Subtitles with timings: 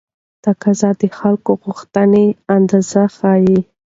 [0.45, 3.59] تقاضا د خلکو غوښتنې اندازه ښيي.